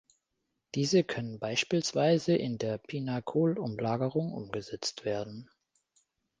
[0.73, 5.47] Diese können beispielsweise in der Pinakol-Umlagerung umgesetzt werden.